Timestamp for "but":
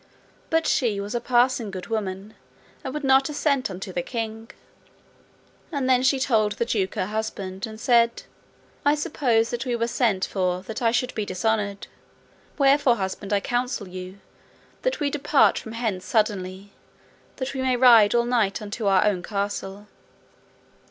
0.49-0.65